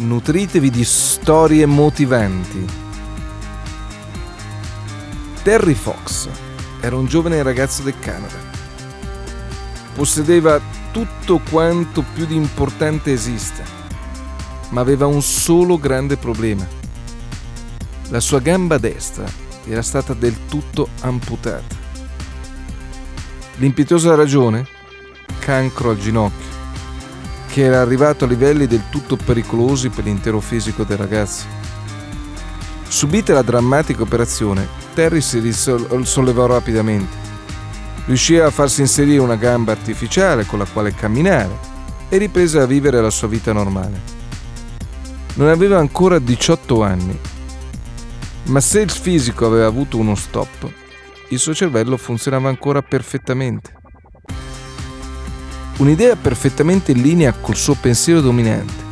[0.00, 2.64] nutritevi di storie motivanti.
[5.42, 6.28] Terry Fox
[6.80, 8.48] era un giovane ragazzo del Canada.
[9.94, 10.60] Possedeva
[10.90, 13.62] tutto quanto più di importante esiste,
[14.70, 16.66] ma aveva un solo grande problema.
[18.08, 19.26] La sua gamba destra
[19.66, 21.76] era stata del tutto amputata.
[23.56, 24.66] L'impietosa ragione?
[25.38, 26.49] Cancro al ginocchio
[27.50, 31.44] che era arrivato a livelli del tutto pericolosi per l'intero fisico del ragazzo.
[32.86, 37.18] Subita la drammatica operazione, Terry si risollevò rapidamente.
[38.06, 41.68] Riuscì a farsi inserire una gamba artificiale con la quale camminare
[42.08, 44.00] e riprese a vivere la sua vita normale.
[45.34, 47.18] Non aveva ancora 18 anni,
[48.44, 50.72] ma se il fisico aveva avuto uno stop,
[51.28, 53.78] il suo cervello funzionava ancora perfettamente.
[55.80, 58.88] Un'idea perfettamente in linea col suo pensiero dominante.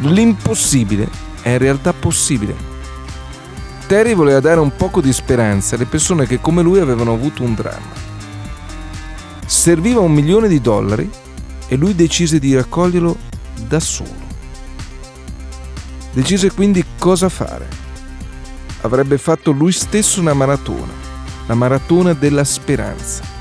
[0.00, 1.08] L'impossibile
[1.40, 2.54] è in realtà possibile.
[3.86, 7.54] Terry voleva dare un poco di speranza alle persone che come lui avevano avuto un
[7.54, 7.94] dramma.
[9.46, 11.08] Serviva un milione di dollari
[11.66, 13.16] e lui decise di raccoglierlo
[13.66, 14.30] da solo.
[16.12, 17.66] Decise quindi cosa fare.
[18.82, 20.92] Avrebbe fatto lui stesso una maratona,
[21.46, 23.40] la maratona della speranza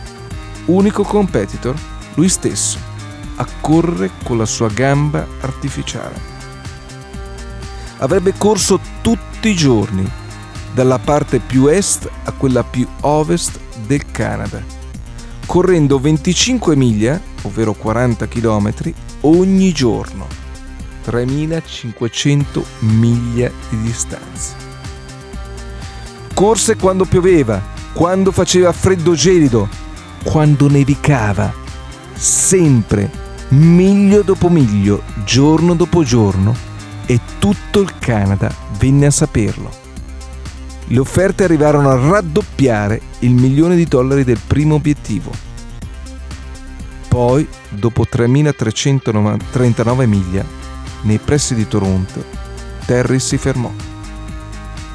[0.65, 1.75] unico competitor,
[2.15, 2.77] lui stesso,
[3.35, 6.29] a correre con la sua gamba artificiale.
[7.97, 10.09] Avrebbe corso tutti i giorni,
[10.73, 14.63] dalla parte più est a quella più ovest del Canada,
[15.45, 18.73] correndo 25 miglia, ovvero 40 km,
[19.21, 20.27] ogni giorno,
[21.03, 24.55] 3500 miglia di distanza.
[26.33, 27.61] Corse quando pioveva,
[27.93, 29.67] quando faceva freddo gelido,
[30.23, 31.53] quando nevicava,
[32.13, 33.09] sempre,
[33.49, 36.55] miglio dopo miglio, giorno dopo giorno,
[37.05, 39.79] e tutto il Canada venne a saperlo.
[40.85, 45.31] Le offerte arrivarono a raddoppiare il milione di dollari del primo obiettivo.
[47.07, 50.45] Poi, dopo 3.339 miglia,
[51.01, 52.23] nei pressi di Toronto,
[52.85, 53.71] Terry si fermò.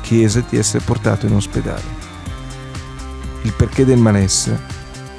[0.01, 2.05] Chiese di essere portato in ospedale.
[3.43, 4.77] Il perché del malessere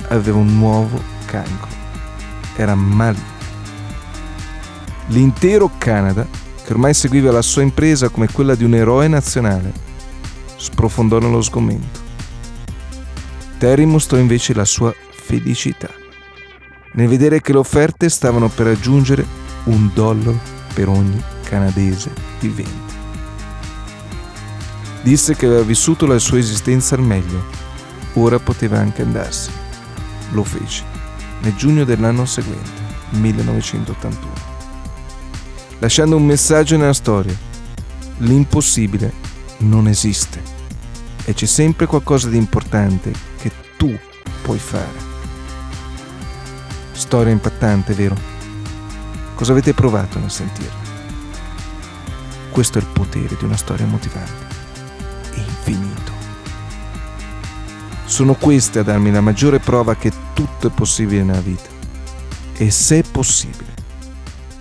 [0.07, 1.75] aveva un nuovo cancro.
[2.56, 3.35] Era maligno.
[5.07, 6.28] L'intero Canada,
[6.63, 9.72] che ormai seguiva la sua impresa come quella di un eroe nazionale,
[10.57, 12.06] sprofondò nello sgomento.
[13.57, 15.90] Terry mostrò invece la sua felicità
[16.97, 19.25] nel vedere che le offerte stavano per raggiungere
[19.66, 20.40] un dollaro
[20.73, 22.96] per ogni canadese vivente.
[25.03, 27.46] Disse che aveva vissuto la sua esistenza al meglio,
[28.13, 29.66] ora poteva anche andarsene
[30.32, 30.84] lo fece
[31.40, 34.34] nel giugno dell'anno seguente, 1981,
[35.80, 37.36] lasciando un messaggio nella storia.
[38.20, 39.14] L'impossibile
[39.60, 40.42] non esiste
[41.26, 43.96] e c'è sempre qualcosa di importante che tu
[44.42, 45.06] puoi fare.
[46.94, 48.16] Storia impattante, vero?
[49.36, 50.86] Cosa avete provato nel sentirla?
[52.50, 54.56] Questo è il potere di una storia motivante.
[58.17, 61.69] Sono queste a darmi la maggiore prova che tutto è possibile nella vita.
[62.57, 63.72] E se è possibile,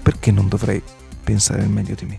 [0.02, 0.82] perché non dovrei
[1.24, 2.18] pensare al meglio di me?